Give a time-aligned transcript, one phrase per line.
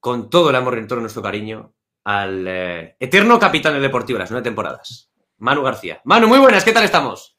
[0.00, 1.72] con todo el amor y todo nuestro cariño
[2.04, 6.00] al eh, eterno capitán del Deportivo las nueve temporadas, Manu García.
[6.04, 7.36] Manu, muy buenas, ¿qué tal estamos?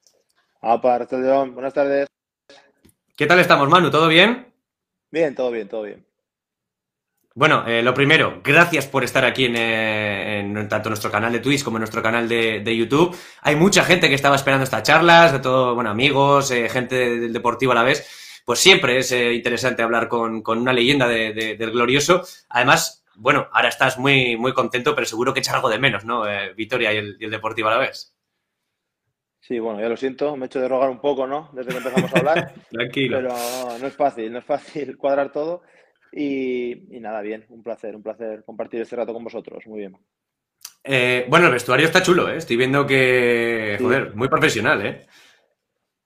[0.61, 2.08] Aparte, León, buenas tardes.
[3.16, 3.90] ¿Qué tal estamos, Manu?
[3.90, 4.53] ¿Todo bien?
[5.11, 6.06] Bien, todo bien, todo bien.
[7.33, 11.64] Bueno, eh, lo primero, gracias por estar aquí eh, en, tanto nuestro canal de Twitch
[11.64, 13.16] como en nuestro canal de, YouTube.
[13.41, 17.71] Hay mucha gente que estaba esperando estas charlas, de todo, bueno, amigos, gente del Deportivo
[17.71, 18.19] a la vez
[18.50, 22.23] pues siempre es eh, interesante hablar con, una leyenda del glorioso.
[22.49, 26.27] Además, bueno, ahora estás muy, muy contento, pero seguro que echas algo de menos, ¿no?
[26.27, 28.12] Eh, Vitoria y el, Deportivo a la vez.
[29.40, 31.52] Sí, bueno, ya lo siento, me he hecho de rogar un poco, ¿no?
[31.54, 32.54] Desde que empezamos a hablar.
[32.71, 33.17] Tranquilo.
[33.17, 33.35] Pero
[33.80, 35.62] no es fácil, no es fácil cuadrar todo.
[36.12, 39.63] Y, nada, bien, un placer, un placer compartir este rato con vosotros.
[39.68, 39.95] Muy bien.
[40.84, 42.38] Eh, bueno, el vestuario está chulo, ¿eh?
[42.38, 45.05] Estoy viendo que, joder, muy profesional, ¿eh?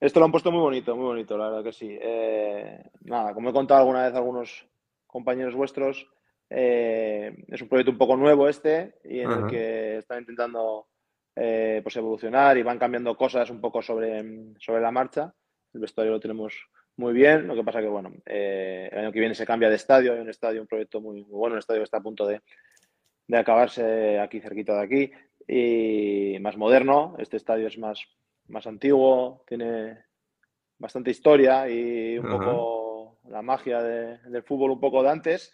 [0.04, 1.98] Esto lo han puesto muy bonito, muy bonito, la verdad que sí.
[1.98, 4.66] Eh, nada, como he contado alguna vez a algunos
[5.06, 6.06] compañeros vuestros,
[6.50, 10.88] eh, es un proyecto un poco nuevo este y en el que están intentando
[11.34, 14.22] eh, pues evolucionar y van cambiando cosas un poco sobre,
[14.58, 15.32] sobre la marcha.
[15.72, 19.34] El vestuario lo tenemos muy bien, lo que pasa que, bueno, el año que viene
[19.34, 21.84] se cambia de estadio, hay un estadio, un proyecto muy, muy bueno, un estadio que
[21.84, 22.42] está a punto de,
[23.26, 25.12] de acabarse aquí cerquita de aquí
[25.48, 27.16] y más moderno.
[27.18, 28.06] Este estadio es más
[28.48, 29.98] más antiguo, tiene
[30.78, 35.52] bastante historia y un poco la magia del fútbol un poco de antes.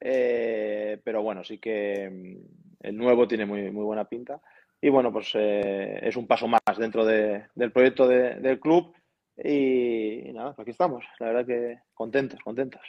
[0.00, 4.40] Eh, pero bueno, sí que mm, el nuevo tiene muy, muy buena pinta.
[4.80, 8.94] Y bueno, pues eh, es un paso más dentro del proyecto del club.
[9.36, 11.04] Y, y, nada, aquí estamos.
[11.18, 12.82] La verdad que contentos, contentos.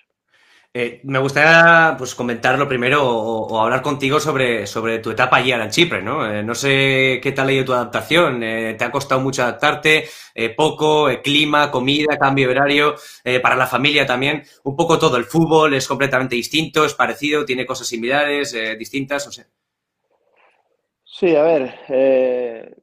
[0.72, 5.52] Eh, me gustaría pues, comentar lo primero o, hablar contigo sobre, sobre tu etapa allí
[5.52, 6.32] en Chipre, ¿no?
[6.32, 8.44] Eh, no sé qué tal ha ido tu adaptación.
[8.44, 10.06] Eh, ¿Te ha costado mucho adaptarte?
[10.56, 11.10] ¿Poco?
[11.24, 11.72] ¿Clima?
[11.72, 12.18] ¿Comida?
[12.18, 12.96] ¿Cambio de horario?
[13.42, 14.44] para la familia también.
[14.64, 15.18] Un poco todo.
[15.18, 19.48] El fútbol es completamente distinto, es parecido, tiene cosas similares, distintas, no sé.
[21.04, 22.76] Sí, a ver.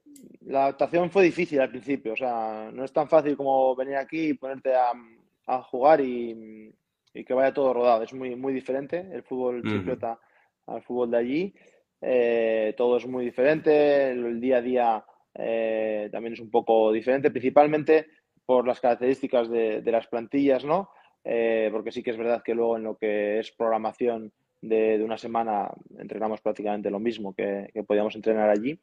[0.43, 2.13] la adaptación fue difícil al principio.
[2.13, 6.75] O sea, no es tan fácil como venir aquí y ponerte a jugar y
[7.17, 8.03] y que vaya todo rodado.
[8.03, 10.19] Es muy, muy diferente el fútbol chipriota
[10.67, 11.55] al fútbol de allí.
[12.01, 15.05] Eh, todo es muy diferente, el día a día
[15.35, 18.07] eh, también es un poco diferente, principalmente
[18.45, 20.91] por las características de, las plantillas, ¿no?
[21.25, 25.19] Eh, porque sí que es verdad que luego en lo que es programación de, una
[25.19, 28.79] semana entrenamos prácticamente lo mismo que, que podíamos entrenar allí.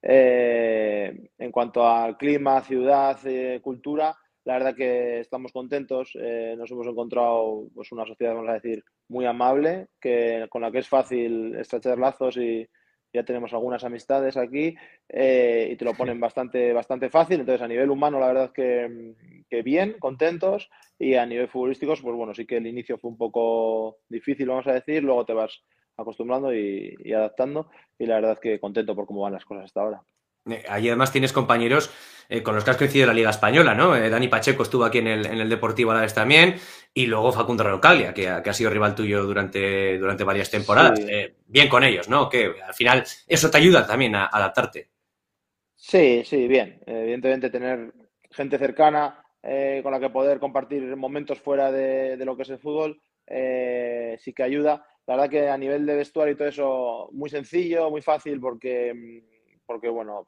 [0.00, 3.18] en cuanto al clima, ciudad,
[3.60, 4.16] cultura,
[4.48, 8.82] la verdad que estamos contentos, eh, nos hemos encontrado pues, una sociedad, vamos a decir,
[9.08, 12.66] muy amable, que, con la que es fácil estrechar lazos y
[13.12, 14.74] ya tenemos algunas amistades aquí
[15.06, 17.40] eh, y te lo ponen bastante, bastante fácil.
[17.40, 19.12] Entonces, a nivel humano, la verdad que,
[19.50, 23.18] que bien, contentos y a nivel futbolístico, pues bueno, sí que el inicio fue un
[23.18, 25.62] poco difícil, vamos a decir, luego te vas
[25.98, 29.82] acostumbrando y, y adaptando y la verdad que contento por cómo van las cosas hasta
[29.82, 30.02] ahora.
[30.50, 31.90] Eh, ahí además tienes compañeros
[32.28, 33.96] eh, con los que has coincidido en la Liga Española, ¿no?
[33.96, 36.56] Eh, Dani Pacheco estuvo aquí en el, en el Deportivo a la vez también,
[36.92, 41.00] y luego Facundo Rocalia, que, ha sido rival tuyo durante, durante varias temporadas.
[41.46, 42.28] bien con ellos, ¿no?
[42.28, 44.88] Que al final eso te ayuda también a, adaptarte.
[45.74, 46.80] Sí, sí, bien.
[46.86, 47.92] Evidentemente tener
[48.30, 49.22] gente cercana
[49.82, 53.00] con la que poder compartir momentos fuera de, de lo que es el fútbol
[54.18, 54.84] sí que ayuda.
[55.08, 58.92] La verdad que a nivel de vestuario y todo eso, muy sencillo, muy fácil, porque
[58.94, 59.37] mm,
[59.68, 60.26] porque bueno,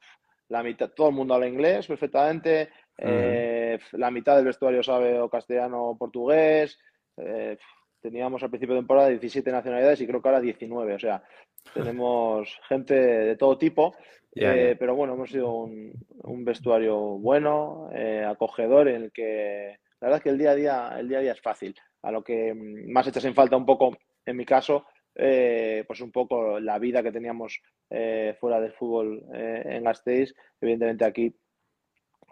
[0.49, 2.69] la mitad, todo el mundo habla inglés perfectamente,
[2.99, 6.79] eh, la mitad del vestuario sabe o castellano o portugués,
[7.17, 7.57] eh,
[8.01, 11.23] teníamos al principio de temporada 17 nacionalidades y creo que ahora 19, o sea,
[11.75, 13.95] tenemos gente de todo tipo,
[14.35, 15.93] eh, pero bueno, hemos sido un,
[16.25, 17.89] un vestuario bueno,
[18.29, 21.23] acogedor, en el que la verdad es que el día a día, el día a
[21.23, 23.97] día es fácil, a lo que más echas en falta un poco,
[24.27, 24.85] en mi caso,
[25.15, 30.35] eh, pues un poco la vida que teníamos eh, fuera del fútbol eh, en Gasteiz.
[30.61, 31.35] Evidentemente aquí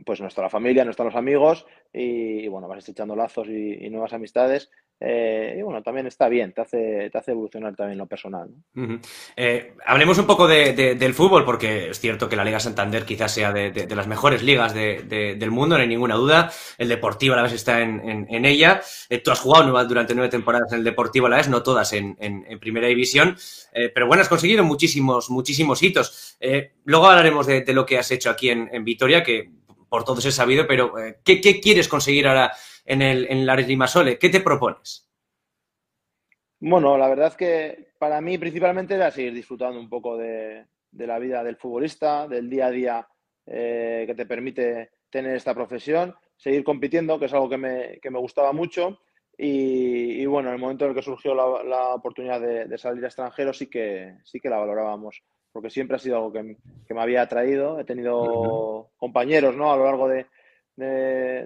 [0.05, 3.91] pues no está la familia, no están los amigos y, bueno, vas echando lazos y
[3.91, 8.07] nuevas amistades eh, y bueno, también está bien, te hace, te hace evolucionar también lo
[8.07, 8.49] personal.
[9.37, 13.53] Eh, hablemos un poco del fútbol, porque es cierto que la Liga Santander quizás sea
[13.53, 16.51] de, las mejores ligas del mundo, no hay ninguna duda.
[16.79, 18.81] El Deportivo a la vez está en, ella.
[19.09, 21.93] Eh, tú has jugado durante nueve temporadas en el Deportivo a la vez, no todas
[21.93, 22.17] en,
[22.59, 23.37] Primera División,
[23.95, 26.37] pero bueno, has conseguido muchísimos, muchísimos hitos.
[26.85, 29.51] luego hablaremos de, lo que has hecho aquí en, Vitoria, que
[29.89, 30.93] por todos he sabido, pero
[31.25, 32.53] ¿qué, ¿qué quieres conseguir ahora?
[32.89, 34.19] En, el, en la Rimasole.
[34.19, 35.09] ¿Qué te propones?
[36.61, 41.19] Bueno, la verdad es que para mí principalmente era seguir disfrutando un poco de, la
[41.19, 43.09] vida del futbolista, del día a día
[43.47, 48.53] eh, que te permite tener esta profesión, seguir compitiendo, que es algo que me, gustaba
[48.53, 48.99] mucho,
[49.37, 53.53] Y, bueno, en el momento en el que surgió la, oportunidad de, salir a extranjero
[53.53, 57.79] sí que, sí que la valorábamos, porque siempre ha sido algo que, me había atraído.
[57.79, 59.73] He tenido compañeros ¿no?
[59.73, 60.27] a lo largo de,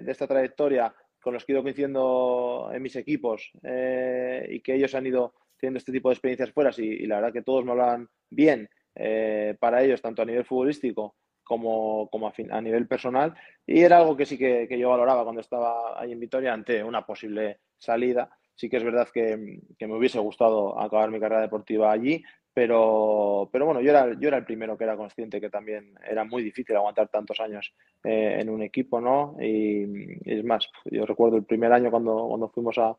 [0.07, 0.93] esta trayectoria
[1.23, 5.33] con los que he ido coincidiendo en mis equipos eh, y que ellos han ido
[5.57, 9.55] teniendo este tipo de experiencias fuera y, la verdad que todos me hablan bien eh,
[9.59, 13.33] para ellos, tanto a nivel futbolístico como, como a, nivel personal.
[13.65, 17.05] Y era algo que sí que, yo valoraba cuando estaba ahí en Vitoria ante una
[17.05, 18.29] posible salida.
[18.55, 22.23] Sí que es verdad que, me hubiese gustado acabar mi carrera deportiva allí,
[22.53, 26.23] pero, pero bueno, yo era, yo era el primero que era consciente que también era
[26.23, 27.73] muy difícil aguantar tantos años
[28.03, 29.35] eh, en un equipo, ¿no?
[29.41, 32.95] Y, es más, yo recuerdo el primer año cuando, cuando fuimos a,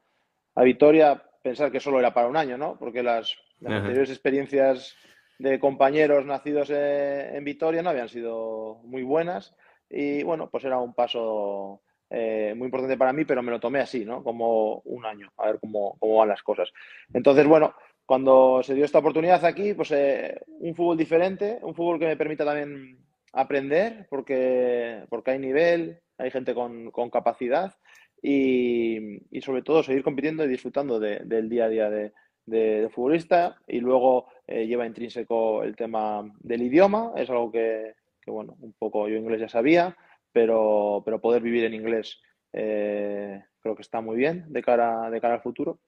[0.56, 2.76] a Vitoria, pensar que solo era para un año, ¿no?
[2.78, 4.96] Porque las, anteriores experiencias
[5.38, 9.54] de compañeros nacidos en, Vitoria no habían sido muy buenas
[9.88, 13.80] y bueno, pues era un paso eh, muy importante para mí, pero me lo tomé
[13.80, 14.22] así, ¿no?
[14.22, 16.72] Como un año, a ver cómo, cómo van las cosas.
[17.12, 17.74] Entonces, bueno,
[18.06, 22.16] cuando se dio esta oportunidad aquí, pues eh, un fútbol diferente, un fútbol que me
[22.16, 22.98] permita también
[23.32, 27.74] aprender, porque, porque hay nivel, hay gente con, con capacidad
[28.22, 32.12] y, y, sobre todo seguir compitiendo y disfrutando del día a día de,
[32.46, 37.94] de, futbolista y luego eh, lleva intrínseco el tema del idioma, es algo que,
[38.26, 39.96] bueno, un poco yo inglés ya sabía,
[40.32, 42.20] pero, pero poder vivir en inglés
[42.52, 45.80] eh, creo que está muy bien de cara, de cara al futuro.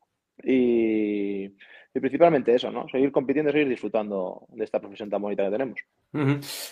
[0.43, 1.55] Y,
[2.00, 2.88] principalmente eso, ¿no?
[2.88, 5.81] Seguir compitiendo, seguir disfrutando de esta profesión tan bonita que tenemos.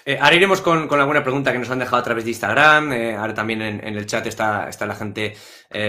[0.04, 2.92] Eh, ahora iremos con, alguna pregunta que nos han dejado a través de Instagram.
[3.18, 5.34] ahora también en, el chat está, está la gente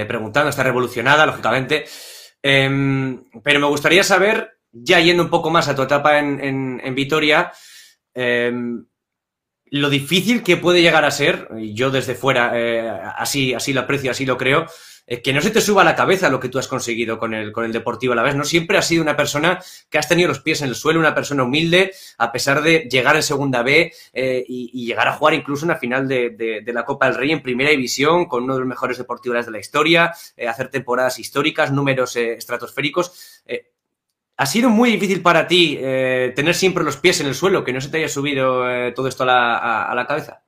[0.07, 1.85] preguntando, está revolucionada, lógicamente.
[2.47, 7.51] Em, pero me gustaría saber, ya yendo un poco más a tu etapa en, Vitoria,
[8.13, 8.85] em,
[9.71, 13.81] lo difícil que puede llegar a ser, y yo desde fuera eh, así, así lo
[13.81, 14.67] aprecio, así lo creo,
[15.07, 17.33] eh, que no se te suba a la cabeza lo que tú has conseguido con
[17.33, 18.35] el, con el Deportivo a la vez.
[18.35, 19.59] No siempre has sido una persona
[19.89, 23.15] que has tenido los pies en el suelo, una persona humilde, a pesar de llegar
[23.15, 27.15] en segunda B eh, y, llegar a jugar incluso una final de, la Copa del
[27.15, 30.69] Rey en primera división con uno de los mejores deportivos de la historia, eh, hacer
[30.69, 33.43] temporadas históricas, números estratosféricos.
[34.37, 37.79] ¿Ha sido muy difícil para ti tener siempre los pies en el suelo, que no
[37.79, 40.43] se te haya subido todo esto a la, a la cabeza?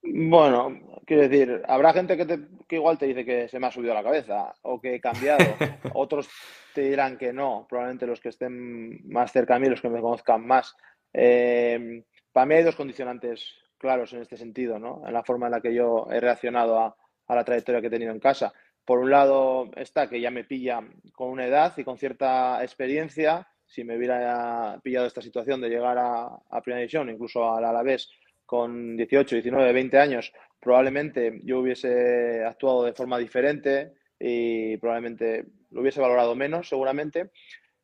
[0.00, 2.26] Bueno, quiero decir, habrá gente que,
[2.68, 5.00] que, igual te dice que se me ha subido a la cabeza o que he
[5.00, 5.38] cambiado.
[5.94, 6.28] Otros
[6.74, 10.00] te dirán que no, probablemente los que estén más cerca de mí, los que me
[10.00, 10.76] conozcan más.
[11.12, 12.02] Eh,
[12.32, 15.02] para mí hay dos condicionantes claros en este sentido, ¿no?
[15.06, 16.96] En la forma en la que yo he reaccionado a,
[17.28, 18.52] la trayectoria que he tenido en casa.
[18.84, 20.80] Por un lado está que ya me pilla
[21.12, 23.48] con una edad y con cierta experiencia.
[23.66, 28.10] Si me hubiera pillado esta situación de llegar a, a Primera División, incluso al Alavés,
[28.44, 35.80] con 18, 19, 20 años, probablemente yo hubiese actuado de forma diferente y probablemente lo
[35.80, 37.30] hubiese valorado menos, seguramente.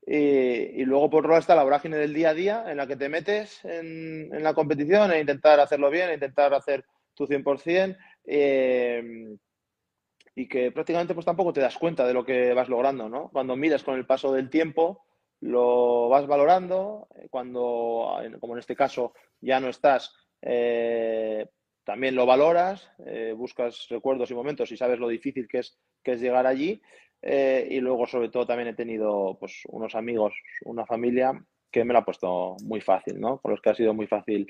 [0.07, 2.97] Y, luego, por otro lado, está la vorágine del día a día en la que
[2.97, 7.97] te metes en, la competición e intentar hacerlo bien, e intentar hacer tu 100%.
[8.25, 9.37] Eh,
[10.35, 13.31] y que prácticamente pues tampoco te das cuenta de lo que vas logrando, ¿no?
[13.31, 15.05] Cuando miras con el paso del tiempo,
[15.41, 20.13] lo vas valorando, cuando, como en este caso, ya no estás,
[20.43, 21.47] eh,
[21.85, 26.13] también lo valoras, eh, buscas recuerdos y momentos y sabes lo difícil que es, que
[26.13, 26.81] es llegar allí.
[27.23, 30.35] Eh, y luego, sobre todo, también he tenido pues, unos amigos,
[30.65, 31.33] una familia
[31.71, 33.39] que me lo ha puesto muy fácil, ¿no?
[33.39, 34.47] Con los que ha sido muy fácil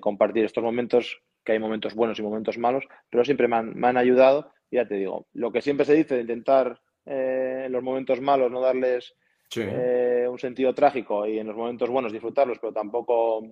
[0.00, 3.88] compartir estos momentos, que hay momentos buenos y momentos malos, pero siempre me han, me
[3.88, 4.50] han ayudado.
[4.70, 8.60] Ya te digo, lo que siempre se dice de intentar en los momentos malos no
[8.60, 9.14] darles
[9.56, 13.42] un sentido trágico y en los momentos buenos disfrutarlos, pero tampoco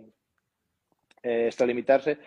[1.23, 2.19] eh, limitarse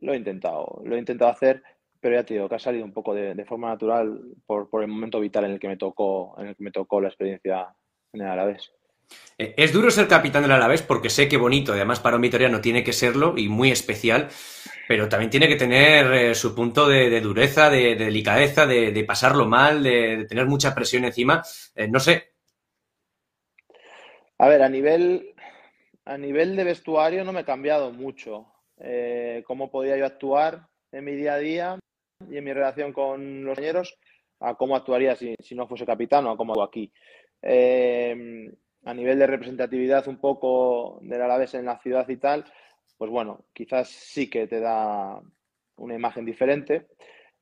[0.00, 1.62] lo he intentado, lo he intentado hacer,
[2.00, 5.20] pero ya te digo que ha salido un poco de, forma natural por, el momento
[5.20, 7.74] vital en el que me tocó, en el que me tocó la experiencia
[8.12, 8.72] en el Alavés.
[9.38, 12.60] Eh, es duro ser capitán del Alavés porque sé que bonito, además para un vitoriano
[12.60, 14.28] tiene que serlo y muy especial,
[14.88, 19.82] pero también tiene que tener eh, su punto de, dureza, de, delicadeza, de, pasarlo mal,
[19.82, 21.42] de, tener mucha presión encima.
[21.74, 22.32] Eh, no sé.
[24.38, 25.34] A ver, a nivel,
[26.04, 28.46] a nivel de vestuario no me he cambiado mucho.
[29.44, 31.78] Cómo podía yo actuar en mi día a día
[32.30, 33.98] y en mi relación con los compañeros
[34.40, 36.92] a cómo actuaría si, no fuese capitán o a cómo hago aquí.
[37.42, 38.52] Eh,
[38.88, 42.46] a nivel de representatividad un poco del Alavés en la ciudad y tal,
[42.96, 45.20] pues bueno, quizás sí que te da
[45.76, 46.88] una imagen diferente.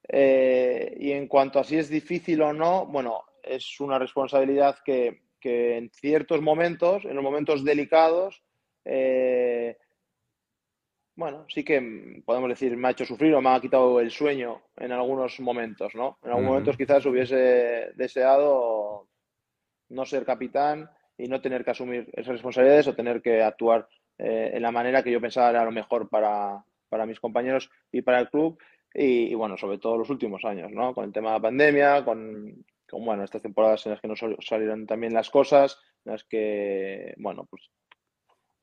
[0.08, 5.22] Eh, y en cuanto a si es difícil o no, bueno, es una responsabilidad que,
[5.38, 8.42] que en ciertos momentos, en los momentos delicados,
[8.84, 9.78] eh,
[11.14, 14.62] bueno, sí que podemos decir, me ha hecho sufrir o me ha quitado el sueño
[14.76, 16.18] en algunos momentos, ¿no?
[16.24, 19.06] En algunos momentos quizás hubiese deseado
[19.90, 24.50] no ser capitán y no tener que asumir esas responsabilidades o tener que actuar eh,
[24.54, 26.64] en la manera que yo pensaba era lo mejor para,
[27.06, 28.58] mis compañeros y para el club.
[28.94, 30.94] Y, bueno, sobre todo los últimos años, ¿no?
[30.94, 34.14] Con el tema de la pandemia, con, con, bueno, estas temporadas en las que no
[34.40, 37.70] salieron también las cosas, en las que, bueno, pues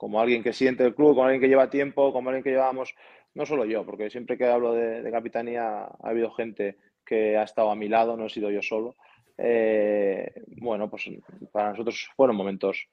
[0.04, 2.94] como alguien que siente el club, como alguien que lleva tiempo, como alguien que llevamos,
[3.36, 7.72] no solo yo, porque siempre que hablo de, capitanía ha habido gente que ha estado
[7.72, 8.98] a mi lado, no he sido yo solo.
[9.38, 11.10] Eh, bueno, pues
[11.52, 12.88] para nosotros fueron momentos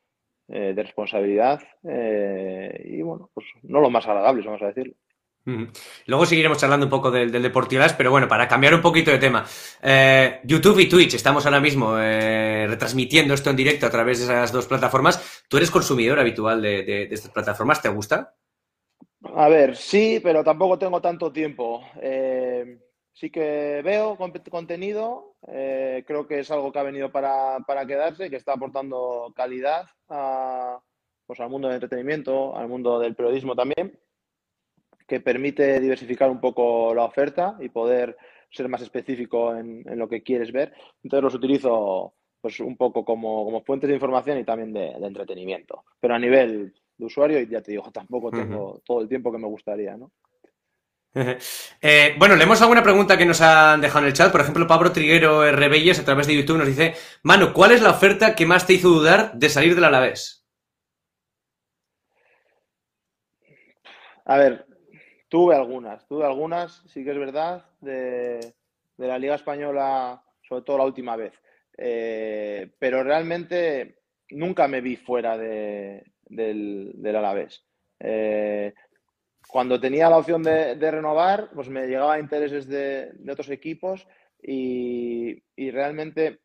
[0.49, 4.95] eh, de responsabilidad eh, y bueno, pues no los más agradables, vamos a decirlo.
[6.07, 7.53] Luego seguiremos charlando un poco del, del
[7.97, 9.45] pero bueno, para cambiar un poquito de tema.
[9.83, 14.25] Eh, YouTube y Twitch, estamos ahora mismo eh, retransmitiendo esto en directo a través de
[14.25, 15.45] esas dos plataformas.
[15.49, 17.81] ¿Tú eres consumidor habitual de, estas plataformas?
[17.81, 18.35] ¿Te gusta?
[19.35, 21.83] A ver, sí, pero tampoco tengo tanto tiempo.
[22.01, 22.79] Eh,
[23.13, 24.17] sí que veo
[24.51, 29.87] contenido, creo que es algo que ha venido para, para quedarse, que está aportando calidad
[31.27, 33.99] pues al mundo del entretenimiento, al mundo del periodismo también
[35.11, 38.17] que permite diversificar un poco la oferta y poder
[38.49, 40.73] ser más específico en, lo que quieres ver.
[41.03, 45.85] Entonces los utilizo pues un poco como, fuentes de información y también de, entretenimiento.
[45.99, 49.49] Pero a nivel de usuario, ya te digo, tampoco tengo todo el tiempo que me
[49.49, 50.13] gustaría, ¿no?
[51.83, 54.31] Eh, bueno, leemos alguna pregunta que nos han dejado en el chat.
[54.31, 57.91] Por ejemplo, Pablo Triguero Rebelles a través de YouTube nos dice: Manu, ¿cuál es la
[57.91, 60.47] oferta que más te hizo dudar de salir del Alavés?
[64.25, 64.67] A ver,
[65.31, 68.53] Tuve algunas, tuve algunas, sí que es verdad, de,
[68.97, 71.33] la Liga Española, sobre todo la última vez.
[71.79, 74.01] Eh, pero realmente
[74.31, 77.65] nunca me vi fuera de, del, del, Alavés.
[78.01, 78.75] Eh,
[79.51, 84.07] cuando tenía la opción de, renovar, pues me llegaba intereses de, otros equipos
[84.43, 86.41] y, realmente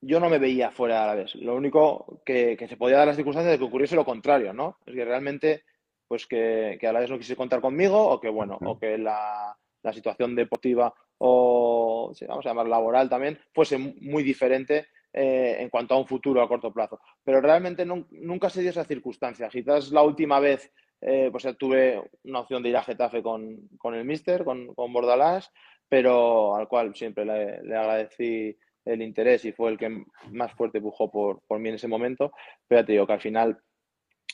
[0.00, 1.34] yo no me veía fuera del Alavés.
[1.34, 4.78] Lo único que, que, se podía dar las circunstancias de que ocurriese lo contrario, ¿no?
[4.86, 5.64] Es que realmente
[6.08, 9.56] pues que, a la vez no quise contar conmigo o que, bueno, o que la,
[9.92, 15.98] situación deportiva o, vamos a llamar laboral también, fuese muy diferente eh, en cuanto a
[15.98, 17.00] un futuro a corto plazo.
[17.24, 19.48] Pero realmente nunca se dio esa circunstancia.
[19.48, 20.70] Quizás la última vez
[21.00, 25.52] eh, pues tuve una opción de ir a Getafe con, el Mister, con, con, Bordalás,
[25.88, 31.10] pero al cual siempre le, agradecí el interés y fue el que más fuerte empujó
[31.10, 32.32] por, por mí en ese momento.
[32.66, 33.58] Pero ya te digo que al final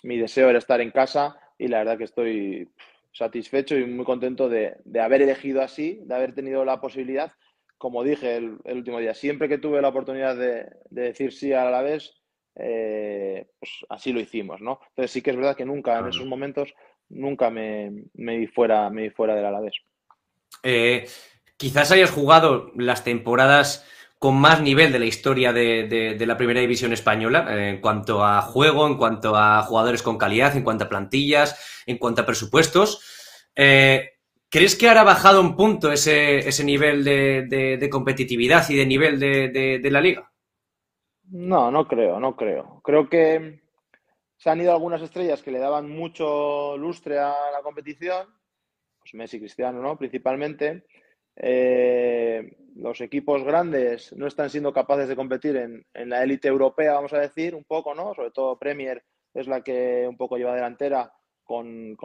[0.03, 2.69] mi deseo era estar en casa y la verdad que estoy
[3.15, 7.33] satisfecho y muy contento de, haber elegido así, de haber tenido la posibilidad.
[7.79, 11.83] Como dije el, último día, siempre que tuve la oportunidad de, decir sí a la
[11.83, 12.13] vez,
[12.57, 14.81] eh, pues así lo hicimos, ¿no?
[14.91, 16.75] Entonces sí que es verdad que nunca, en esos momentos,
[17.09, 19.75] nunca me, me di fuera, me fuera del Alavés.
[20.63, 21.07] Eh,
[21.57, 23.87] quizás hayas jugado las temporadas
[24.19, 28.41] con más nivel de la historia de, la primera división española eh, en cuanto a
[28.41, 33.03] juego, en cuanto a jugadores con calidad, en cuanto a plantillas, en cuanto a presupuestos.
[33.55, 34.13] Eh,
[34.49, 39.89] ¿Crees que ahora ha bajado un punto ese, nivel de, competitividad y de nivel de,
[39.91, 40.33] la liga?
[41.31, 42.81] No, no creo, no creo.
[42.83, 43.61] Creo que
[44.37, 48.27] se han ido algunas estrellas que le daban mucho lustre a la competición,
[48.99, 49.97] pues Messi Cristiano, ¿no?
[49.97, 50.85] Principalmente.
[51.37, 57.13] Eh, los equipos grandes no están siendo capaces de competir en, la élite europea, vamos
[57.13, 58.15] a decir, un poco, ¿no?
[58.15, 59.03] Sobre todo Premier
[59.33, 61.13] es la que un poco lleva delantera
[61.43, 61.97] con,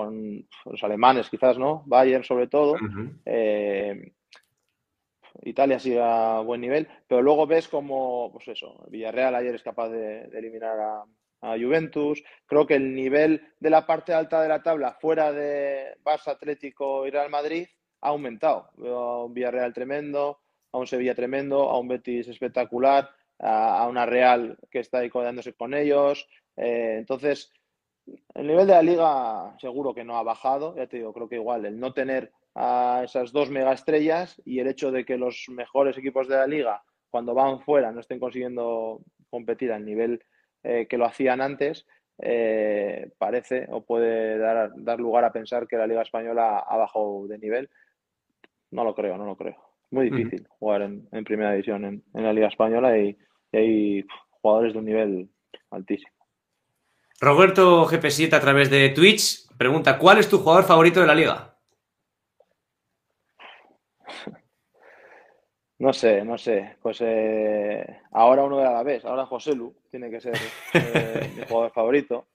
[0.66, 1.84] los alemanes, quizás, ¿no?
[1.86, 2.76] Bayern, sobre todo.
[3.26, 4.14] Eh,
[5.44, 9.90] Italia sigue a buen nivel, pero luego ves como, pues eso, Villarreal ayer es capaz
[9.90, 11.06] de, eliminar a,
[11.42, 12.22] Juventus.
[12.46, 17.08] Creo que el nivel de la parte alta de la tabla, fuera de Barça, Atlético
[17.08, 17.66] y Real Madrid,
[18.02, 18.70] ha aumentado.
[18.76, 20.42] Veo a un Villarreal tremendo,
[20.74, 25.54] a un Sevilla tremendo, a un Betis espectacular, a, una Real que está ahí codeándose
[25.54, 26.28] con ellos.
[26.58, 27.54] Eh, entonces,
[28.34, 31.36] el nivel de la liga seguro que no ha bajado, ya te digo, creo que
[31.36, 35.98] igual el no tener a esas dos megaestrellas y el hecho de que los mejores
[35.98, 40.24] equipos de la liga, cuando van fuera, no estén consiguiendo competir al nivel
[40.64, 41.86] eh, que lo hacían antes,
[42.22, 47.28] eh, parece o puede dar, dar lugar a pensar que la liga española ha bajado
[47.28, 47.70] de nivel.
[48.72, 49.70] No lo creo, no lo creo.
[49.92, 53.18] Muy difícil jugar en, primera división en, la Liga Española y,
[53.52, 54.06] hay
[54.42, 55.30] jugadores de un nivel
[55.72, 56.12] altísimo.
[57.20, 61.49] Roberto GP7 a través de Twitch pregunta: ¿Cuál es tu jugador favorito de la liga?
[65.80, 66.76] No sé, no sé.
[66.82, 70.36] Pues eh, ahora uno de la vez, ahora José Lu tiene que ser
[70.74, 72.28] eh, mi jugador favorito.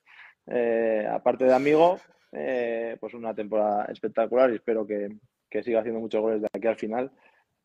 [0.46, 1.98] Eh, aparte de amigo,
[2.32, 5.08] eh, pues una temporada espectacular y espero que,
[5.62, 7.12] siga haciendo muchos goles de aquí al final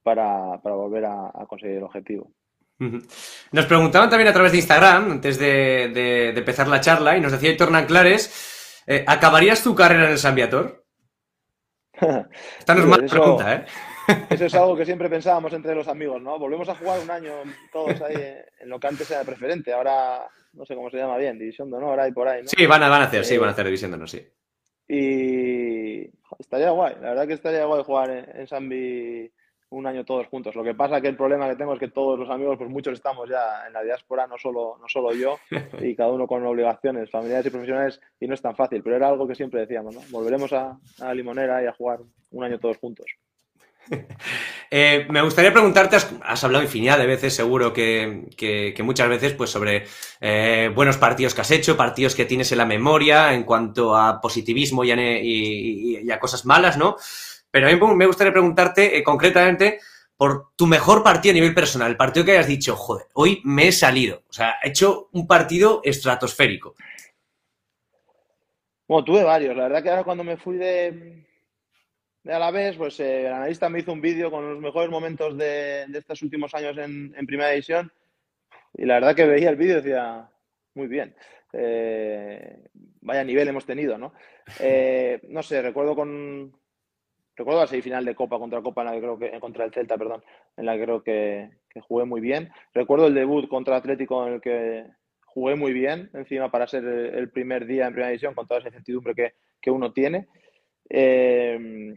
[0.04, 2.32] para, volver a, conseguir el objetivo.
[2.78, 7.50] Nos preguntaban también a través de Instagram, antes de, empezar la charla, y nos decía
[7.50, 10.86] Héctor Nanclares, eh, ¿acabarías tu carrera en el San Viator?
[12.60, 13.66] Esta no es mala pregunta, ¿eh?
[14.30, 16.38] Eso es algo que siempre pensábamos entre los amigos, ¿no?
[16.40, 17.34] Volvemos a jugar un año
[17.72, 18.16] todos ahí
[18.60, 21.78] en lo que antes era preferente, ahora no sé cómo se llama bien, División de
[21.78, 22.48] Honor, ahí por ahí, ¿no?
[22.50, 24.28] Sí, van a, van a hacer, sí, van a hacer División de Honor, sí.
[24.88, 29.32] Y estaría guay, la verdad que estaría guay jugar en, en Sambi
[29.72, 30.56] un año todos juntos.
[30.56, 32.94] Lo que pasa que el problema que tengo es que todos los amigos, pues muchos
[32.94, 35.38] estamos ya en la diáspora, no solo, no solo yo,
[35.82, 39.08] y cada uno con obligaciones familiares y profesionales, y no es tan fácil, pero era
[39.08, 40.02] algo que siempre decíamos, ¿no?
[40.10, 42.00] Volveremos a, a Limonera y a jugar
[42.32, 43.06] un año todos juntos.
[44.72, 49.88] Eh, me gustaría preguntarte, has, hablado infinidad de veces, seguro que, muchas veces, pues sobre
[50.22, 54.22] eh, buenos partidos que has hecho, partidos que tienes en la memoria en cuanto a
[54.22, 56.98] positivismo y a cosas malas, ¿no?
[57.50, 59.80] Pero a mí me gustaría preguntarte eh, concretamente
[60.16, 63.70] por tu mejor partido a nivel personal, el partido que hayas dicho, joder, hoy me
[63.70, 64.24] he salido.
[64.30, 66.76] O sea, he hecho un partido estratosférico.
[68.88, 69.56] Bueno, tuve varios.
[69.56, 71.26] La verdad que ahora cuando me fui de,
[72.24, 75.84] de Alavés, pues eh, el analista me hizo un vídeo con los mejores momentos de,
[75.94, 77.92] estos últimos años en, Primera División
[78.74, 80.30] y la verdad que veía el vídeo y decía,
[80.76, 81.16] muy bien.
[81.54, 82.70] Eh,
[83.02, 84.14] vaya nivel hemos tenido, ¿no?
[85.30, 86.54] no sé, recuerdo con,
[87.40, 89.98] Recuerdo la semifinal de Copa contra Copa, en la que creo que, contra el Celta,
[89.98, 90.22] perdón,
[90.58, 91.50] en la que creo que,
[91.84, 92.52] jugué muy bien.
[92.74, 94.86] Recuerdo el debut contra Atlético en el que
[95.24, 98.68] jugué muy bien, encima para ser el primer día en primera división, con toda esa
[98.68, 99.16] incertidumbre
[99.62, 100.28] que, uno tiene.
[100.90, 101.96] Eh,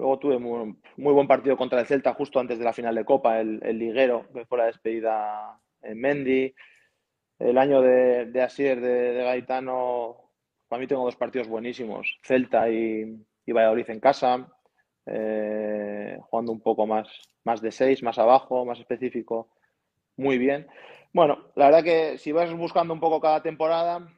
[0.00, 3.38] luego tuve muy, buen partido contra el Celta justo antes de la final de Copa,
[3.38, 6.54] el, liguero, que fue la despedida en Mendy.
[7.38, 10.16] El año de, Asier, de, de Gaetano,
[10.68, 14.48] para mí tengo dos partidos buenísimos, Celta y, y Valladolid en casa,
[15.06, 17.08] eh, jugando un poco más,
[17.44, 19.48] más de seis, más abajo, más específico,
[20.16, 20.66] muy bien.
[21.12, 24.08] Bueno, la verdad que si vas buscando un poco cada temporada,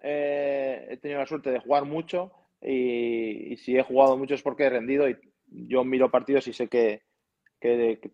[0.00, 4.64] eh, he tenido la suerte de jugar mucho y, si he jugado mucho es porque
[4.64, 7.02] he rendido y yo miro partidos y sé que,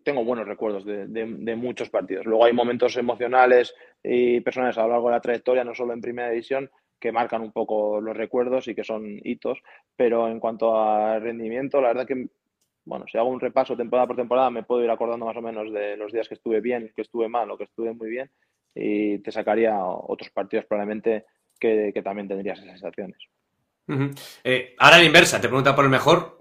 [0.03, 2.27] tengo buenos recuerdos de, de, muchos partidos.
[2.27, 6.01] Luego hay momentos emocionales y personales a lo largo de la trayectoria, no solo en
[6.01, 9.63] primera división, que marcan un poco los recuerdos y que son hitos,
[9.95, 12.27] pero en cuanto a rendimiento, la verdad que,
[12.85, 15.71] bueno, si hago un repaso temporada por temporada, me puedo ir acordando más o menos
[15.71, 18.29] de los días que estuve bien, que estuve mal o que estuve muy bien,
[18.75, 21.25] y te sacaría otros partidos probablemente
[21.59, 23.19] que, también tendrías esas sensaciones.
[24.43, 26.37] Eh, ahora la inversa, te pregunta por el mejor.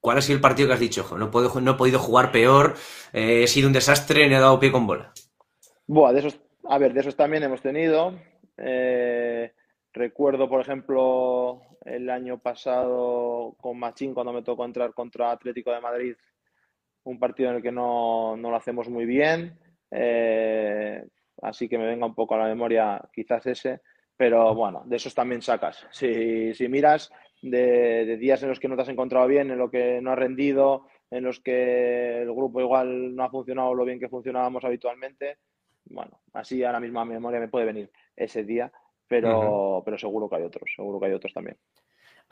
[0.00, 1.06] ¿Cuál ha sido el partido que has dicho?
[1.16, 2.74] No, puedo, no he podido jugar peor,
[3.12, 5.12] eh, he sido un desastre, me he dado pie con bola.
[5.86, 8.18] Buah, de esos, a ver, de esos también hemos tenido.
[8.56, 9.52] Eh,
[9.94, 15.82] Recuerdo, por ejemplo, el año pasado con Machín, cuando me tocó entrar contra Atlético de
[15.82, 16.14] Madrid,
[17.04, 19.58] un partido en el que no, lo hacemos muy bien.
[21.42, 23.82] Así que me venga un poco a la memoria quizás ese.
[24.16, 25.86] Pero bueno, de esos también sacas.
[25.90, 29.70] Si, si miras de, días en los que no te has encontrado bien, en lo
[29.70, 33.98] que no has rendido, en los que el grupo igual no ha funcionado lo bien
[33.98, 35.38] que funcionábamos habitualmente,
[35.86, 38.70] bueno, así a la misma memoria me puede venir ese día
[39.12, 41.58] pero, pero seguro que hay otros, seguro que hay otros también.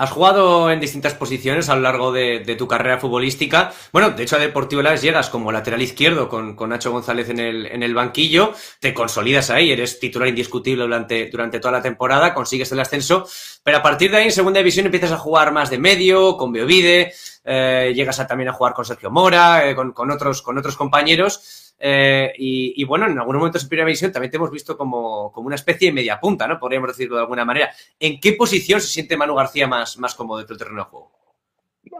[0.00, 3.70] Has jugado en distintas posiciones a lo largo de, tu carrera futbolística.
[3.92, 7.94] Bueno, de hecho a Deportivo Las llegas como lateral izquierdo con, Nacho González en el,
[7.94, 13.28] banquillo, te consolidas ahí, eres titular indiscutible durante, toda la temporada, consigues el ascenso,
[13.62, 16.50] pero a partir de ahí en segunda división empiezas a jugar más de medio, con
[16.50, 17.12] Beovide,
[17.44, 21.69] eh, llegas también a jugar con Sergio Mora, eh, con otros compañeros.
[21.82, 25.54] Eh, y, bueno, en algunos momentos en primera división también te hemos visto como, una
[25.54, 26.60] especie de media punta, ¿no?
[26.60, 27.70] Podríamos decirlo de alguna manera.
[27.98, 31.10] ¿En qué posición se siente Manu García más, más cómodo dentro del terreno de juego?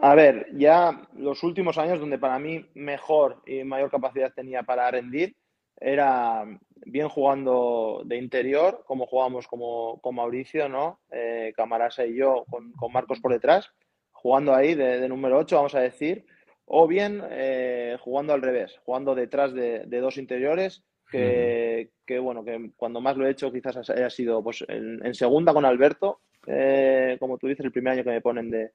[0.02, 4.90] A ver, ya los últimos años donde para mí mejor y mayor capacidad tenía para
[4.90, 5.34] rendir
[5.80, 6.44] era
[6.84, 11.00] bien jugando de interior, como jugábamos como, con Mauricio, ¿no?
[11.10, 13.70] Eh, Camarasa y yo con, Marcos por detrás,
[14.12, 16.26] jugando ahí de, de número 8, vamos a decir,
[16.72, 21.90] o bien eh, jugando al revés, jugando detrás de, dos interiores, que,
[22.22, 26.20] bueno, que cuando más lo he hecho quizás haya sido pues, en, segunda con Alberto,
[26.46, 28.70] eh, como tú dices, el primer año que me ponen de,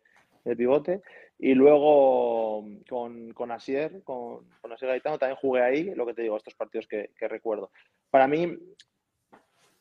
[0.57, 1.03] pivote,
[1.39, 6.23] y luego con, con Asier, con, con Asier Gaetano, también jugué ahí, lo que te
[6.23, 7.71] digo, estos partidos que, que recuerdo.
[8.09, 8.59] Para mí,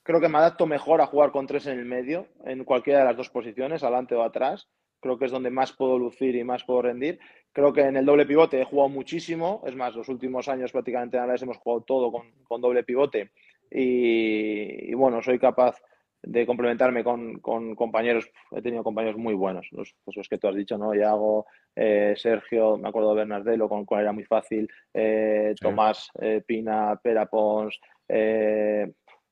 [0.05, 3.07] creo que me adapto mejor a jugar con tres en el medio, en cualquiera de
[3.07, 4.69] las dos posiciones, adelante o atrás,
[5.05, 7.21] creo que es donde más puedo lucir y más puedo rendir.
[7.53, 11.19] Creo que en el doble pivote he jugado muchísimo, es más, los últimos años prácticamente
[11.19, 13.33] en hemos jugado todo con, doble pivote
[13.71, 15.79] y, bueno, soy capaz
[16.23, 17.39] de complementarme con,
[17.75, 20.95] compañeros, he tenido compañeros muy buenos, los, pues los que tú has dicho, ¿no?
[20.95, 21.45] Yago,
[21.77, 26.43] eh, Sergio, me acuerdo de Bernardelo, con el cual era muy fácil, eh, Tomás, eh,
[26.47, 27.79] Pina, Pera Pons,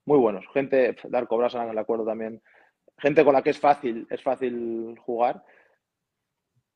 [0.04, 0.44] muy buenos.
[0.52, 2.42] Gente, Darko Brasan, el acuerdo también,
[2.98, 5.42] gente con la que es fácil, es fácil jugar.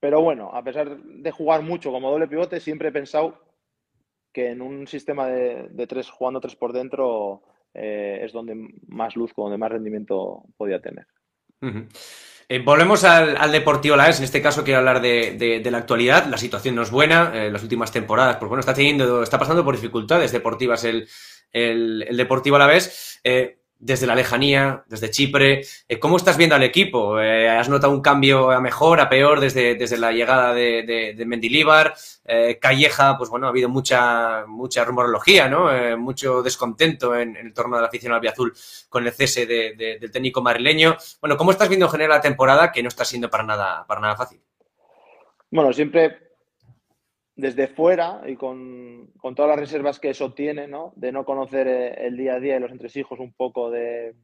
[0.06, 3.42] Pero bueno, a pesar de jugar mucho como doble pivote, siempre he pensado
[4.32, 7.42] que en un sistema de, tres, jugando tres por dentro,
[7.74, 8.54] eh, es donde
[8.86, 11.08] más luz, donde más rendimiento podía tener.
[12.48, 16.26] Eh, volvemos al, Deportivo La en este caso quiero hablar de, la actualidad.
[16.26, 19.40] La situación no es buena en eh, las últimas temporadas, pues bueno, está teniendo, está
[19.40, 21.08] pasando por dificultades deportivas el,
[21.50, 23.20] el, Deportivo Alavés
[23.78, 25.62] desde la lejanía, desde Chipre.
[25.88, 27.20] Eh, ¿Cómo estás viendo al equipo?
[27.20, 31.14] Eh, ¿Has notado un cambio a mejor, a peor desde, desde la llegada de, de,
[31.14, 31.94] de Mendilíbar?
[32.24, 35.96] Eh, Calleja, pues bueno, ha habido mucha, mucha rumorología, ¿no?
[35.96, 38.52] mucho descontento en, el torno de la afición albiazul
[38.88, 40.96] con el cese del técnico madrileño.
[41.20, 44.00] Bueno, ¿cómo estás viendo en general la temporada que no está siendo para nada, para
[44.00, 44.40] nada fácil?
[45.50, 46.25] Bueno, siempre
[47.36, 50.92] desde fuera y con, todas las reservas que eso tiene, ¿no?
[50.96, 54.14] De no conocer eh, el día a día y los entresijos un poco de,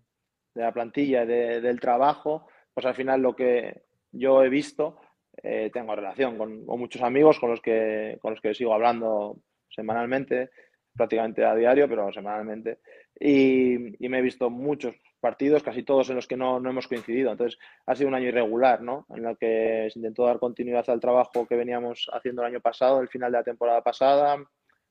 [0.55, 4.99] la plantilla, de, del trabajo, pues al final lo que yo he visto,
[5.43, 10.51] eh, tengo relación con, muchos amigos con los, que, con los que sigo hablando semanalmente,
[10.95, 12.81] prácticamente a diario, pero semanalmente,
[13.19, 17.31] y, y me he visto muchos partidos, casi todos en los que no, hemos coincidido.
[17.31, 19.07] Entonces, ha sido un año irregular, ¿no?
[19.15, 23.01] En el que se intentó dar continuidad al trabajo que veníamos haciendo el año pasado,
[23.01, 24.37] el final de la temporada pasada,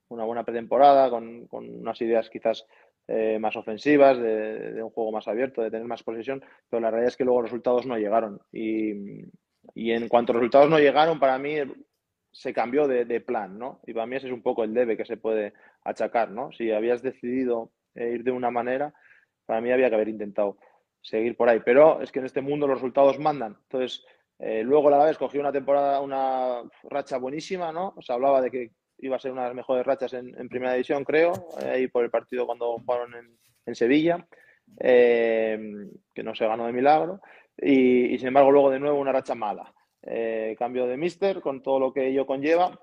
[0.08, 2.66] una buena pretemporada, con, unas ideas quizás
[3.08, 7.10] eh, más ofensivas, de, un juego más abierto, de tener más posesión, pero la realidad
[7.10, 8.40] es que luego resultados no llegaron.
[8.54, 9.30] Y,
[9.76, 11.58] en cuanto resultados no llegaron, para mí
[12.32, 13.82] se cambió de, de, plan, ¿no?
[13.86, 16.54] Y para mí ese es un poco el debe que se puede achacar, ¿no?
[16.54, 18.94] Si habías decidido ir de una manera,
[19.46, 20.58] para mí había que haber intentado
[21.02, 21.62] seguir por ahí.
[21.64, 23.58] Pero es que en este mundo los resultados mandan.
[23.64, 24.06] Entonces,
[24.40, 27.96] eh, luego la vez cogió una temporada, una racha buenísima, ¿no?
[28.02, 31.04] Se hablaba de que iba a ser una de las mejores rachas en, primera división,
[31.04, 34.28] creo, ahí por el partido cuando jugaron en, Sevilla,
[34.80, 37.22] eh, que no se ganó de milagro.
[37.58, 39.74] Y, sin embargo, luego de nuevo una racha mala.
[40.04, 42.80] Eh, cambio de mister con todo lo que ello conlleva.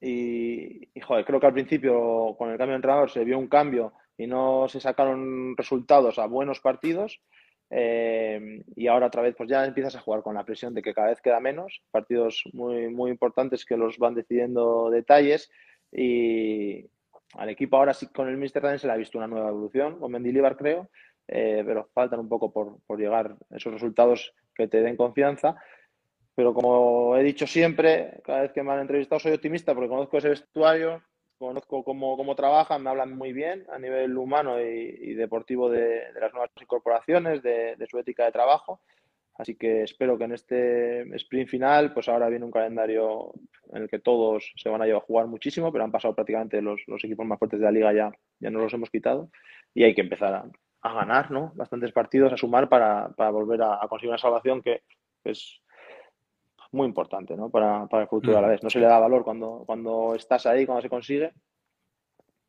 [0.00, 3.92] Y, joder, creo que al principio con el cambio de entrenador se vio un cambio
[4.18, 7.20] y no se sacaron resultados a buenos partidos.
[7.68, 10.94] Eh, y ahora otra vez pues ya empiezas a jugar con la presión de que
[10.94, 15.50] cada vez queda menos, partidos muy, muy importantes que los van decidiendo detalles
[15.90, 16.86] y
[17.34, 19.98] al equipo ahora sí con el Mister también se le ha visto una nueva evolución,
[19.98, 20.90] con Mendilibar creo,
[21.26, 25.56] eh, pero faltan un poco por, por llegar esos resultados que te den confianza.
[26.36, 30.18] Pero como he dicho siempre, cada vez que me han entrevistado soy optimista porque conozco
[30.18, 31.02] ese vestuario,
[31.38, 36.32] conozco cómo, cómo, trabajan, me hablan muy bien a nivel humano y, deportivo de, las
[36.32, 38.80] nuevas incorporaciones, de, su ética de trabajo.
[39.34, 43.32] Así que espero que en este sprint final, pues ahora viene un calendario
[43.72, 46.62] en el que todos se van a llevar a jugar muchísimo, pero han pasado prácticamente
[46.62, 49.30] los, equipos más fuertes de la liga ya, ya nos los hemos quitado
[49.74, 50.50] y hay que empezar a,
[50.94, 51.52] ganar, ¿no?
[51.56, 54.82] Bastantes partidos, a sumar para, volver a, a, conseguir una salvación que
[55.24, 55.60] es
[56.76, 57.50] muy importante ¿no?
[57.50, 58.50] para, el futuro a la mm.
[58.50, 58.62] vez.
[58.62, 61.32] No se le da valor cuando, cuando estás ahí, cuando se consigue,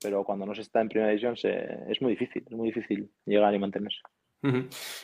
[0.02, 3.54] pero cuando no se está en primera división es muy difícil, es muy difícil llegar
[3.54, 4.02] y mantenerse.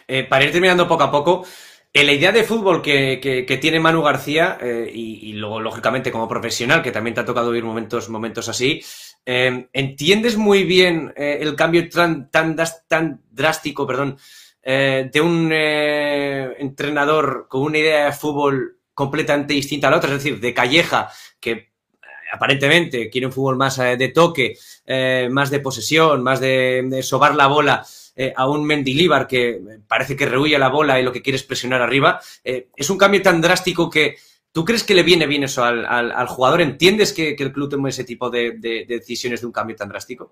[0.07, 1.45] Eh, para ir terminando poco a poco,
[1.91, 6.81] en la idea de fútbol que, tiene Manu García, eh, y, luego, lógicamente, como profesional,
[6.81, 8.81] que también te ha tocado vivir momentos, momentos así,
[9.25, 12.55] eh, ¿entiendes muy bien el cambio tan, tan,
[12.87, 14.17] tan drástico perdón,
[14.63, 20.39] de un entrenador con una idea de fútbol completamente distinta a la otra, es decir,
[20.39, 21.69] de Calleja, que eh,
[22.31, 27.35] aparentemente quiere un fútbol más eh, de toque, eh, más de posesión, más de, sobar
[27.35, 27.85] la bola,
[28.35, 31.81] a un Mendilíbar que parece que rehuye la bola y lo que quiere es presionar
[31.81, 32.21] arriba.
[32.43, 34.17] es un cambio tan drástico que
[34.51, 36.61] ¿tú crees que le viene bien eso al, jugador?
[36.61, 38.51] ¿Entiendes que, el club tome ese tipo de,
[38.87, 40.31] decisiones de un cambio tan drástico?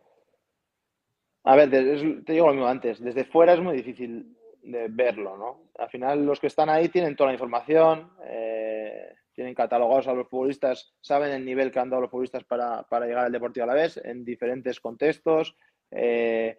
[1.43, 5.71] A ver, te digo lo mismo antes, desde fuera es muy difícil de verlo, ¿no?
[5.77, 10.27] Al final los que están ahí tienen toda la información, eh, tienen catalogados a los
[10.27, 13.73] futbolistas, saben el nivel que han dado los futbolistas para, llegar al Deportivo a la
[13.73, 15.55] vez en diferentes contextos,
[15.89, 16.57] eh,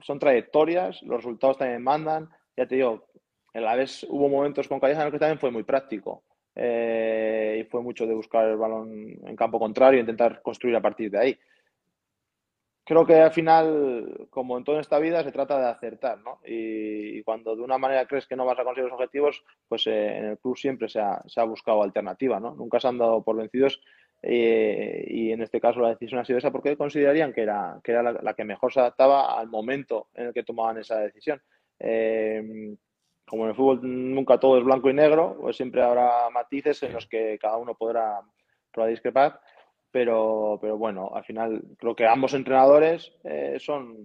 [0.00, 3.08] son trayectorias, los resultados también mandan, ya te digo,
[3.52, 7.58] en la vez hubo momentos con Calleja en los que también fue muy práctico eh,
[7.60, 11.10] y fue mucho de buscar el balón en campo contrario e intentar construir a partir
[11.10, 11.38] de ahí
[12.86, 16.38] creo que al final, como en toda esta vida, se trata de acertar, ¿no?
[16.46, 20.18] Y, cuando de una manera crees que no vas a conseguir los objetivos, pues eh,
[20.18, 22.54] en el club siempre se ha, buscado alternativa, ¿no?
[22.54, 23.80] Nunca se han dado por vencidos
[24.22, 27.90] eh, y en este caso la decisión ha sido esa porque considerarían que era, que
[27.90, 31.42] era la, que mejor se adaptaba al momento en el que tomaban esa decisión.
[31.80, 32.76] Eh,
[33.26, 36.92] como en el fútbol nunca todo es blanco y negro, pues siempre habrá matices en
[36.92, 38.20] los que cada uno podrá,
[38.72, 39.40] podrá discrepar.
[39.96, 44.04] Pero, pero bueno, al final creo que ambos entrenadores eh, son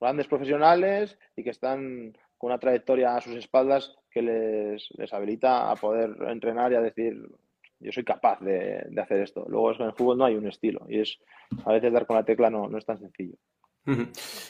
[0.00, 5.68] grandes profesionales y que están con una trayectoria a sus espaldas que les, les habilita
[5.68, 7.28] a poder entrenar y a decir
[7.80, 9.44] yo soy capaz de, de hacer esto.
[9.48, 11.18] Luego en el fútbol no hay un estilo y es
[11.64, 13.34] a veces dar con la tecla no, no es tan sencillo.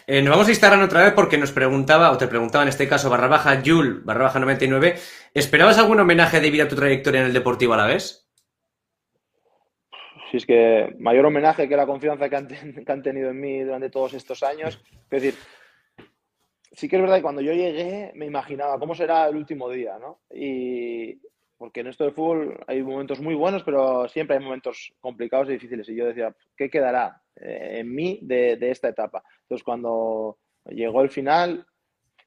[0.06, 2.86] Eh, nos vamos a Instagram otra vez porque nos preguntaba, o te preguntaba en este
[2.86, 4.96] caso, barra baja Jul, barra baja 99,
[5.32, 8.29] ¿esperabas algún homenaje debido a tu trayectoria en el Deportivo a la vez?
[10.30, 13.60] Si es que mayor homenaje que la confianza que han, que han tenido en mí
[13.60, 14.80] durante todos estos años.
[15.10, 15.34] Es decir,
[16.72, 19.98] sí que es verdad que cuando yo llegué me imaginaba cómo será el último día,
[19.98, 20.20] ¿no?
[20.32, 21.20] Y,
[21.60, 25.52] porque en esto del fútbol hay momentos muy buenos, pero siempre hay momentos complicados y
[25.52, 25.86] difíciles.
[25.90, 29.22] Y yo decía, ¿qué quedará eh, en mí de, esta etapa?
[29.42, 31.66] Entonces, cuando llegó el final,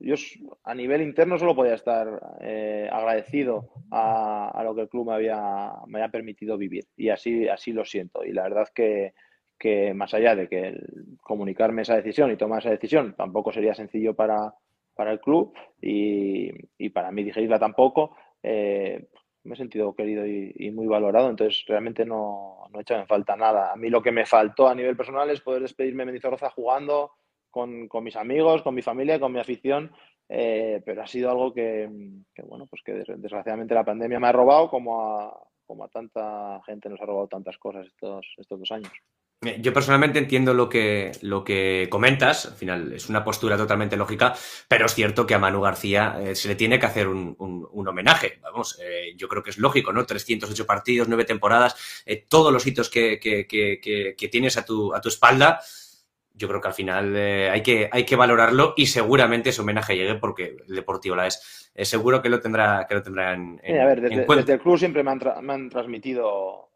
[0.03, 0.15] yo
[0.63, 5.71] a nivel interno solo podía estar eh, agradecido a, lo que el club me había,
[5.87, 6.85] me había permitido vivir.
[6.97, 8.23] Y así, así lo siento.
[8.23, 9.13] Y la verdad que,
[9.57, 10.77] que más allá de que
[11.21, 14.53] comunicarme esa decisión y tomar esa decisión tampoco sería sencillo para,
[14.95, 19.07] para el club y, y para mí digerirla tampoco, eh,
[19.43, 23.35] me he sentido querido y, muy valorado, entonces realmente no, no he echado en falta
[23.35, 23.71] nada.
[23.71, 27.11] A mí lo que me faltó a nivel personal es poder despedirme de Mendizorroza jugando
[27.53, 29.91] con, con, mis amigos, con mi familia, con mi afición,
[30.27, 31.87] eh, pero ha sido algo que,
[32.43, 36.89] bueno, pues que desgraciadamente la pandemia me ha robado como a, como a tanta gente
[36.89, 38.91] nos ha robado tantas cosas estos, estos dos años.
[39.59, 44.33] Yo personalmente entiendo lo que, lo que comentas, al final es una postura totalmente lógica,
[44.67, 47.87] pero es cierto que a Manu García eh, se le tiene que hacer un, un,
[47.87, 48.39] homenaje.
[48.41, 50.05] Vamos, eh, yo creo que es lógico, ¿no?
[50.05, 54.93] 308 partidos, 9 temporadas, eh, todos los hitos que, que, que, que, tienes a tu,
[54.93, 55.59] a tu espalda,
[56.33, 60.15] yo creo que al final hay, que, hay que valorarlo y seguramente ese homenaje llegue
[60.15, 61.71] porque el Deportivo la es.
[61.75, 65.03] seguro que lo tendrá, que lo tendrá en, a ver, desde, desde, el club siempre
[65.03, 66.69] me han, me han transmitido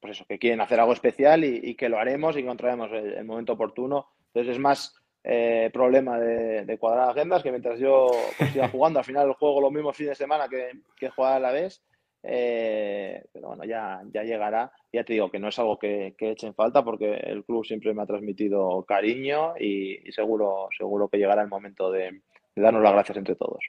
[0.00, 3.54] pues eso, que quieren hacer algo especial y, que lo haremos y encontraremos el, momento
[3.54, 4.08] oportuno.
[4.28, 9.04] Entonces es más eh, problema de, cuadrar agendas que mientras yo pues, siga jugando, al
[9.04, 11.82] final juego los mismos fines de semana que, que jugar a la vez.
[12.28, 14.72] Eh, pero bueno, ya, ya llegará.
[14.92, 17.94] Ya te digo que no es algo que, que echen falta porque el club siempre
[17.94, 22.22] me ha transmitido cariño y, y seguro, seguro que llegará el momento de,
[22.56, 23.60] de darnos las gracias entre todos.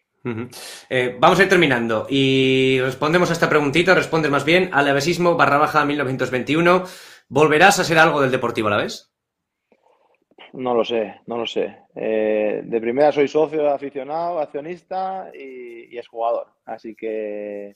[0.89, 5.58] eh, vamos a ir terminando y respondemos a esta preguntita, respondes más bien, alavesismo barra
[5.58, 6.84] baja 1921,
[7.30, 9.13] ¿volverás a ser algo del Deportivo a la vez?
[10.54, 11.78] No lo sé, no lo sé.
[11.96, 17.76] Eh, de primera soy socio, aficionado, accionista y, y es jugador, así que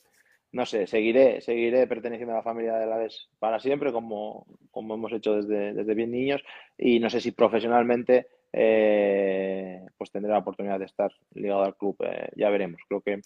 [0.52, 3.06] no sé, seguiré, seguiré perteneciendo a la familia de la
[3.38, 6.42] para siempre, como, como hemos hecho desde, desde bien niños,
[6.76, 11.96] y no sé si profesionalmente eh, pues tendré la oportunidad de estar ligado al club.
[12.04, 12.82] Eh, ya veremos.
[12.86, 13.22] Creo que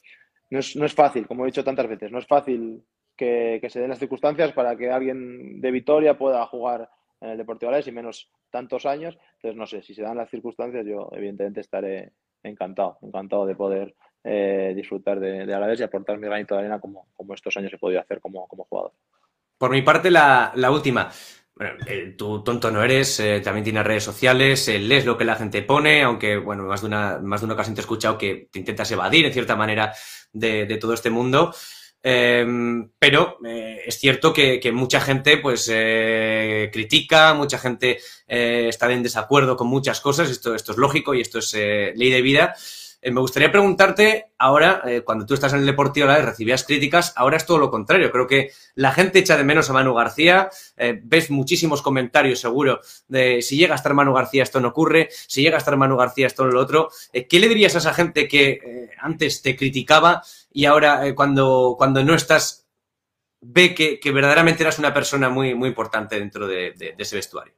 [0.50, 2.84] no es, no es, fácil, como he dicho tantas veces, no es fácil
[3.16, 6.88] que, que, se den las circunstancias para que alguien de Vitoria pueda jugar
[7.20, 9.18] en el Deportivo Alavés y menos tantos años.
[9.36, 12.12] Entonces, no sé, si se dan las circunstancias, yo evidentemente estaré
[12.44, 13.96] encantado, encantado de poder
[14.28, 17.72] eh, disfrutar de, de Alavés y aportar mi granito de arena como, como estos años
[17.72, 18.92] he podido hacer como, como jugador.
[19.56, 21.08] Por mi parte, la, la última.
[21.54, 25.36] Bueno, eh, tú tonto no eres, eh, también tienes redes sociales, lees lo que la
[25.36, 28.48] gente pone, aunque, bueno, más de una, más de una ocasión te he escuchado que
[28.50, 29.94] te intentas evadir, en cierta manera,
[30.32, 31.54] de, todo este mundo.
[32.02, 35.66] Em, pero es cierto que, que, mucha gente, pues,
[36.72, 41.38] critica, mucha gente está en desacuerdo con muchas cosas, esto, esto es lógico y esto
[41.38, 42.56] es ley de vida.
[43.02, 47.36] Eh, me gustaría preguntarte, ahora, eh, cuando tú estás en el Deportivo recibías críticas, ahora
[47.36, 48.10] es todo lo contrario.
[48.10, 52.80] Creo que la gente echa de menos a Manu García, eh, ves muchísimos comentarios seguro
[53.08, 55.96] de si llega a estar Manu García esto no ocurre, si llega a estar Manu
[55.96, 56.88] García esto no lo otro.
[57.12, 62.14] ¿Qué le dirías a esa gente que antes te criticaba y ahora cuando, cuando no
[62.14, 62.66] estás
[63.40, 67.16] ve que, que, verdaderamente eras una persona muy, muy importante dentro de, de, de ese
[67.16, 67.54] vestuario?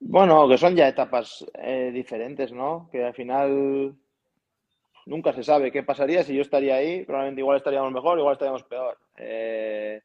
[0.00, 1.44] Bueno, que son ya etapas
[1.92, 2.88] diferentes, ¿no?
[2.92, 3.96] Que al final
[5.08, 7.04] nunca se sabe qué pasaría si yo estaría ahí.
[7.04, 8.98] Probablemente igual estaríamos mejor, igual estaríamos peor.
[9.16, 10.00] Eh,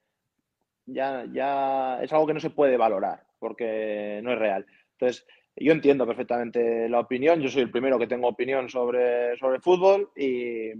[0.85, 4.65] ya, ya es algo que no se puede valorar porque no es real.
[4.93, 7.41] Entonces, yo entiendo perfectamente la opinión.
[7.41, 10.71] Yo soy el primero que tengo opinión sobre, sobre fútbol y,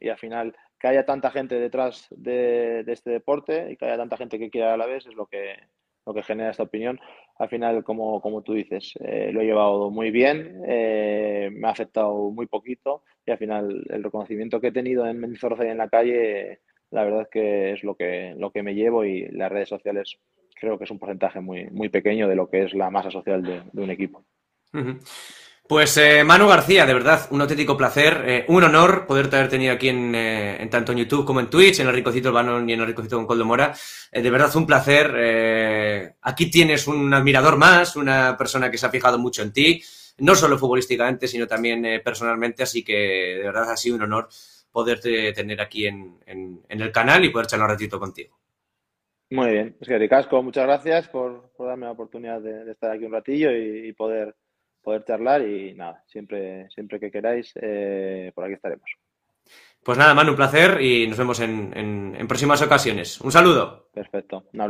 [0.00, 3.96] y al final que haya tanta gente detrás de, de, este deporte y que haya
[3.96, 5.56] tanta gente que quiera a la vez es lo que,
[6.04, 7.00] lo que genera esta opinión.
[7.38, 11.70] Al final, como, como tú dices, eh, lo he llevado muy bien, eh, me ha
[11.70, 15.78] afectado muy poquito y al final el reconocimiento que he tenido en Mendizorroza y en
[15.78, 19.52] la calle, la verdad es que es lo que, lo que me llevo y las
[19.52, 20.18] redes sociales
[20.58, 23.42] creo que es un porcentaje muy, muy pequeño de lo que es la masa social
[23.42, 24.24] de, un equipo.
[25.68, 29.72] Pues eh, Manu García, de verdad, un auténtico placer, eh, un honor poder haber tenido
[29.72, 32.72] aquí en, eh, en, tanto en YouTube como en Twitch, en el Ricocito Urbano y
[32.72, 33.74] en el Ricocito con Coldo Mora.
[34.12, 36.14] De verdad, un placer.
[36.22, 39.82] Aquí tienes un admirador más, una persona que se ha fijado mucho en ti,
[40.18, 42.94] no solo futbolísticamente, sino también personalmente, así que
[43.38, 44.28] de verdad ha sido un honor
[44.70, 46.20] poderte tener aquí en,
[46.68, 48.38] el canal y poder charlar un ratito contigo.
[49.30, 53.12] Muy bien, es que Ricasco, muchas gracias por, darme la oportunidad de, estar aquí un
[53.12, 54.36] ratillo y poder
[54.86, 58.88] poder charlar y nada, siempre, siempre que queráis, eh, por aquí estaremos.
[59.82, 63.20] Pues nada, Manu, un placer y nos vemos en, en, en próximas ocasiones.
[63.20, 63.88] Un saludo.
[63.92, 64.44] Perfecto.
[64.52, 64.60] Un